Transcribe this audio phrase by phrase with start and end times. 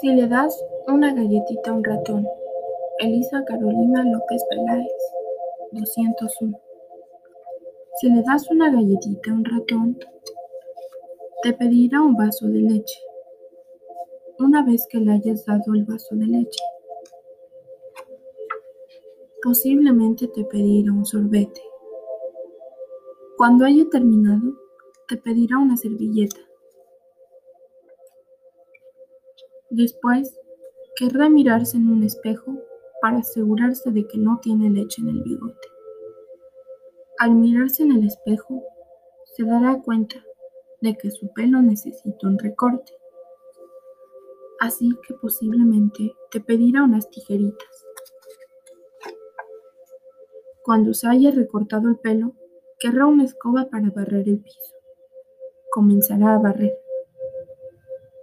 [0.00, 2.24] Si le das una galletita a un ratón.
[3.00, 5.02] Elisa Carolina López Peláez,
[5.72, 6.60] 201.
[8.00, 9.98] Si le das una galletita a un ratón,
[11.42, 13.00] te pedirá un vaso de leche.
[14.38, 16.62] Una vez que le hayas dado el vaso de leche,
[19.42, 21.60] posiblemente te pedirá un sorbete.
[23.36, 24.54] Cuando haya terminado,
[25.08, 26.38] te pedirá una servilleta.
[29.78, 30.36] Después,
[30.96, 32.52] querrá mirarse en un espejo
[33.00, 35.68] para asegurarse de que no tiene leche en el bigote.
[37.20, 38.64] Al mirarse en el espejo,
[39.36, 40.16] se dará cuenta
[40.80, 42.92] de que su pelo necesita un recorte.
[44.58, 47.86] Así que posiblemente te pedirá unas tijeritas.
[50.64, 52.32] Cuando se haya recortado el pelo,
[52.80, 54.74] querrá una escoba para barrer el piso.
[55.70, 56.87] Comenzará a barrer.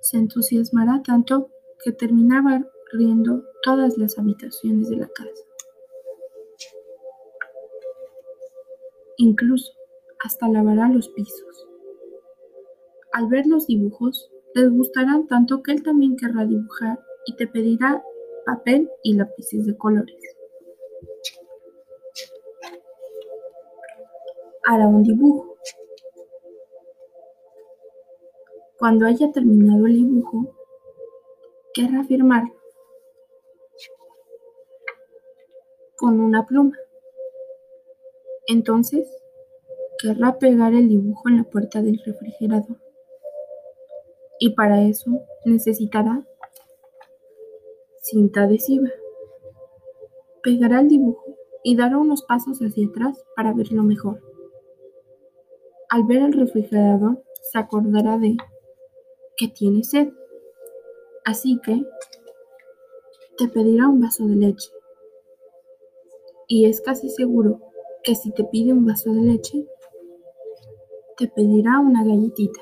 [0.00, 1.50] Se entusiasmará tanto
[1.82, 5.42] que terminará barriendo todas las habitaciones de la casa.
[9.16, 9.72] Incluso
[10.24, 11.66] hasta lavará los pisos.
[13.12, 18.02] Al ver los dibujos, les gustarán tanto que él también querrá dibujar y te pedirá
[18.46, 20.16] papel y lápices de colores.
[24.64, 25.56] Hará un dibujo
[28.78, 30.54] Cuando haya terminado el dibujo,
[31.74, 32.44] querrá firmar
[35.96, 36.78] con una pluma.
[38.46, 39.08] Entonces,
[40.00, 42.78] querrá pegar el dibujo en la puerta del refrigerador.
[44.38, 45.10] Y para eso
[45.44, 46.24] necesitará
[48.00, 48.90] cinta adhesiva.
[50.40, 54.22] Pegará el dibujo y dará unos pasos hacia atrás para verlo mejor.
[55.88, 58.36] Al ver el refrigerador, se acordará de
[59.38, 60.08] que tiene sed.
[61.24, 61.82] Así que
[63.38, 64.70] te pedirá un vaso de leche.
[66.48, 67.60] Y es casi seguro
[68.02, 69.66] que si te pide un vaso de leche,
[71.16, 72.60] te pedirá una galletita.